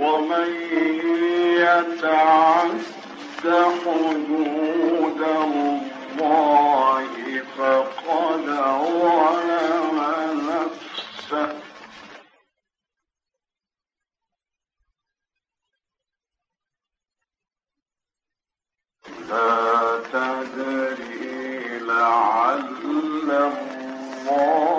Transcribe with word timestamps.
ومن 0.00 0.48
يتعد 1.66 2.80
حدود 3.84 5.20
الله 5.20 7.08
فقد 7.58 8.44
نفسه. 10.50 11.48
لا 19.30 20.00
تدري 20.12 21.78
لعل 21.78 22.66
الله 23.32 24.75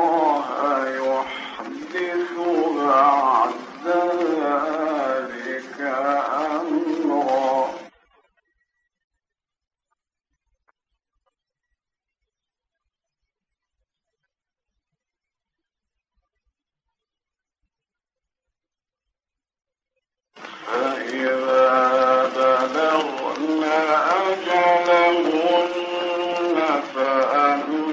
فآمنوا 26.98 27.87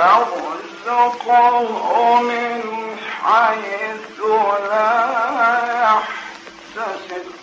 يرزقه 0.00 2.20
من 2.20 2.62
حيث 3.24 4.20
لا 4.70 4.92
يحتسب. 5.82 7.39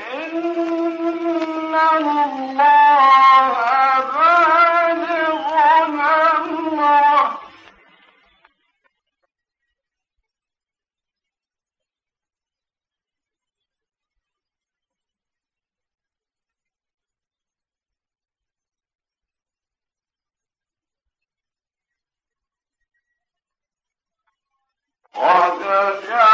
إن 0.03 1.75
الله 1.75 2.76
Oh, 25.19 25.59
good 25.59 26.09
job. 26.09 26.26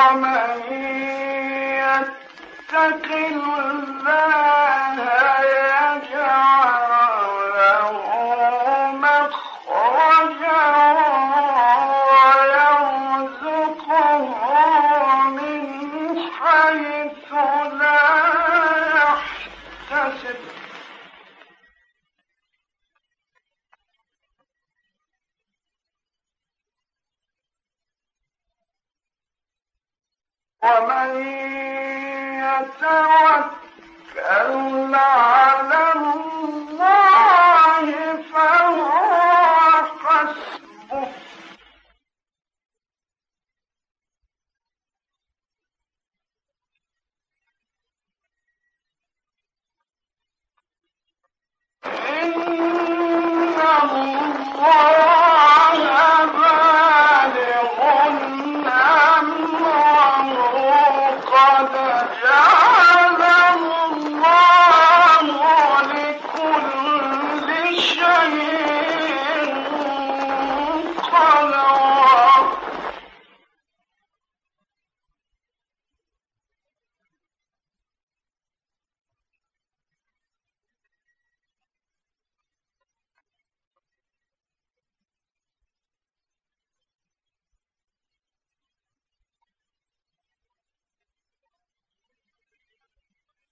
ومن 0.00 0.72
يتق 1.82 3.06
الله 3.32 4.49
ومن 30.62 31.10
يتوكل 32.44 33.64
على 34.94 35.92
الله 35.96 37.86
فهو 38.32 38.90
حسبه. 40.00 41.08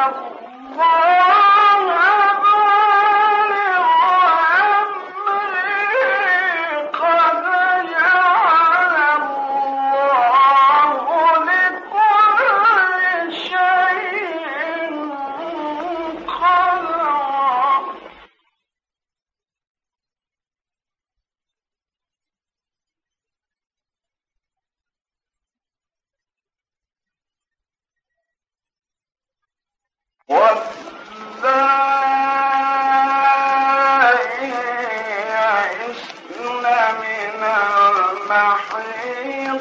Dios 0.00 0.39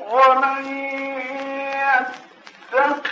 ومن 0.00 0.66
يتق 2.72 3.03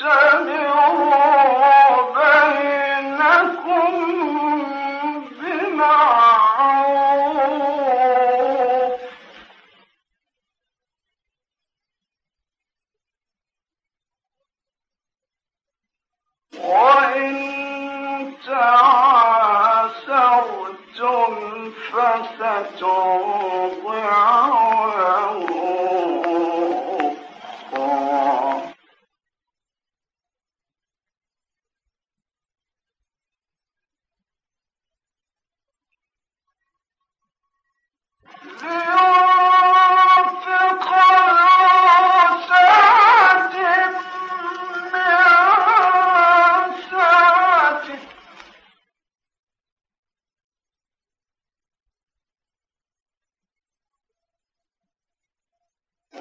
Sir! 0.00 0.29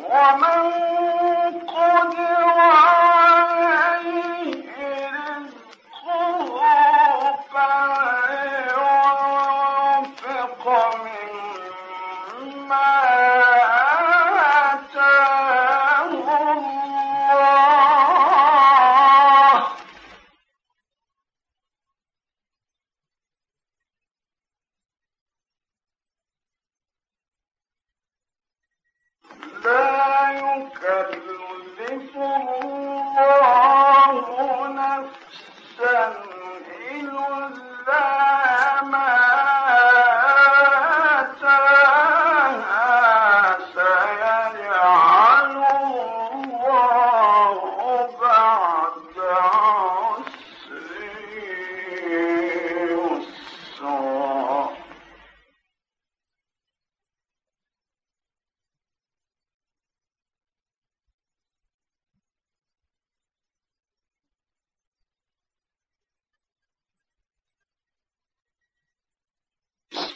ومن 0.09 0.61
قدر 1.67 2.28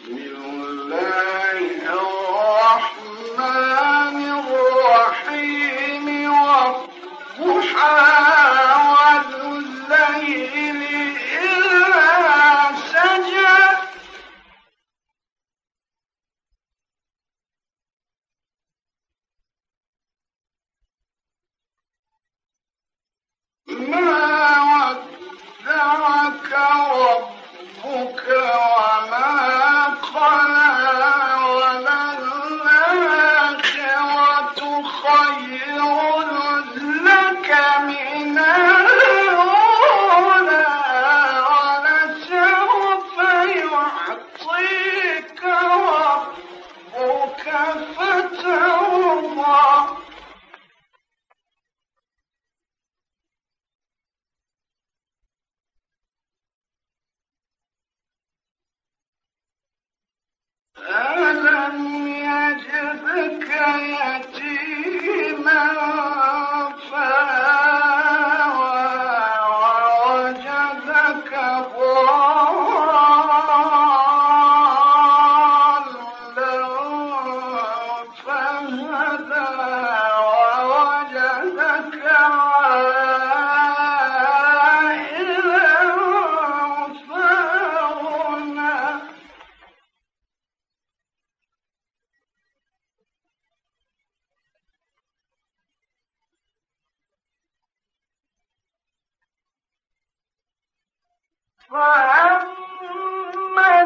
Yeah. 0.06 0.73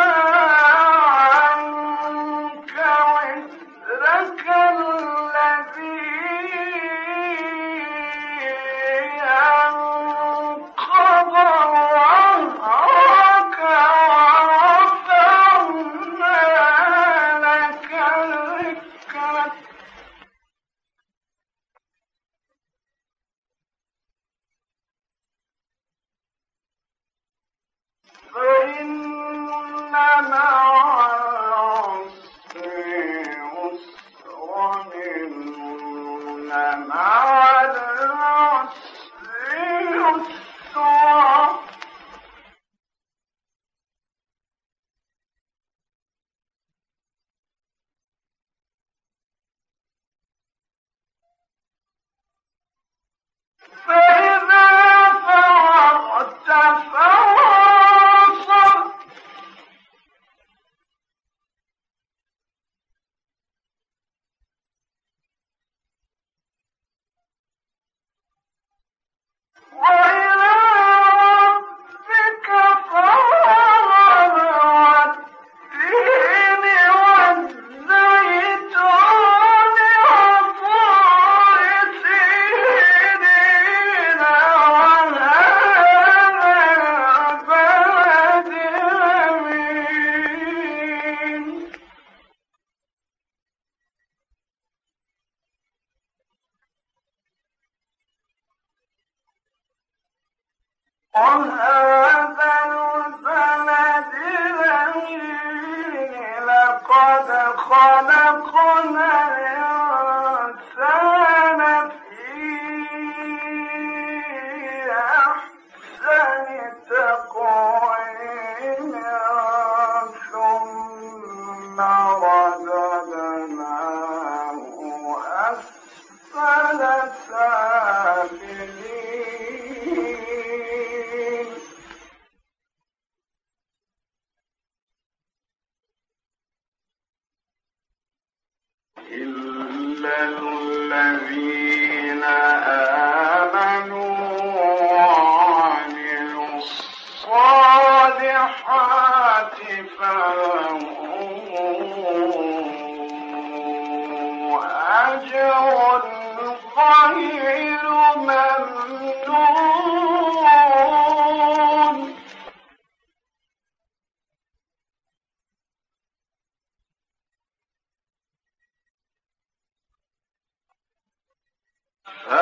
قد 106.99 107.57
خلق 107.57 108.18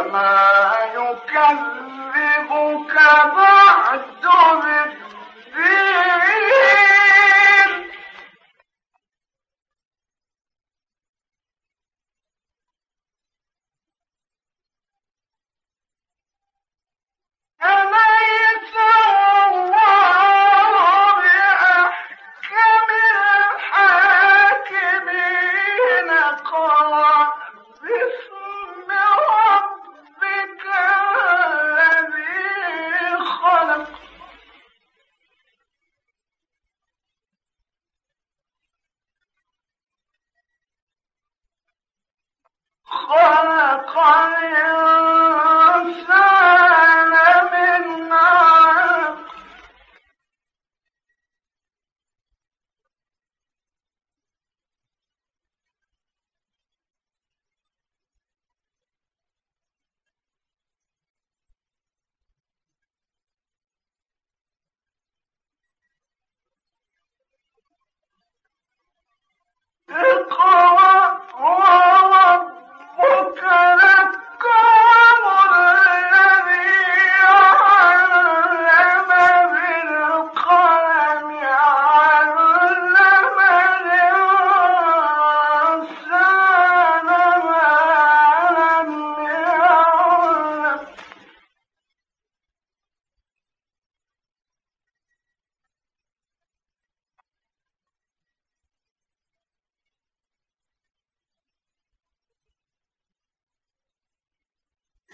وما 0.07 0.73
يكلم 0.95 1.86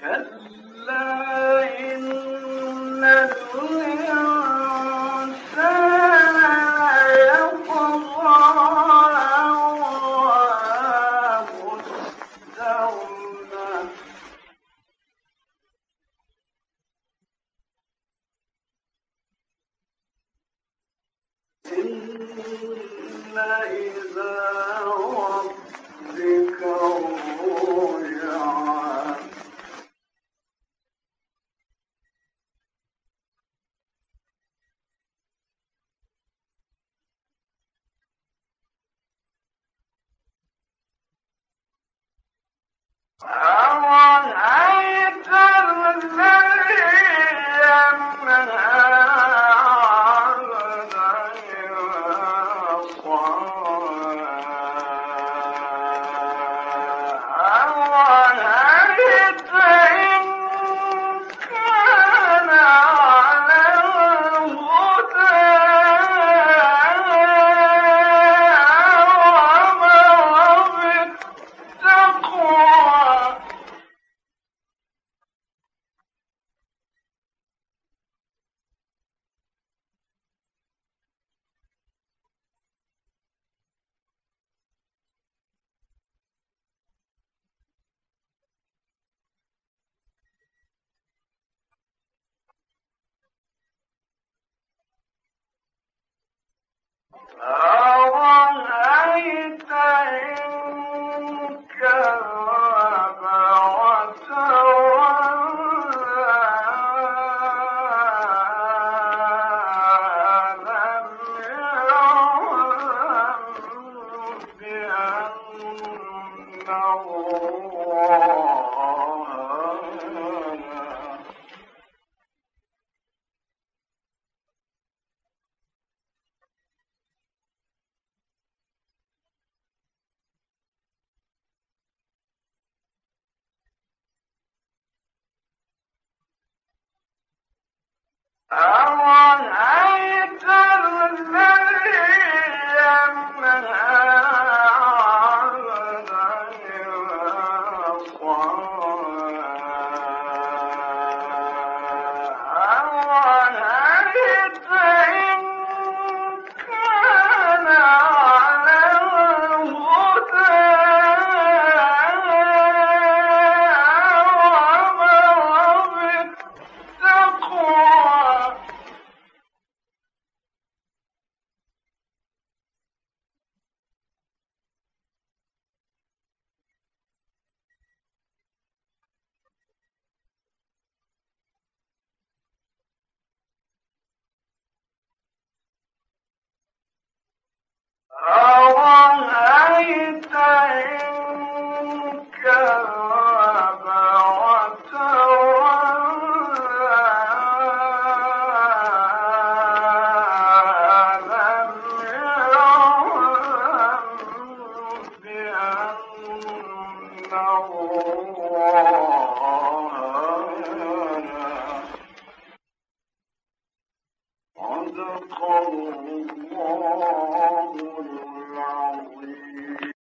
الله 0.04 1.11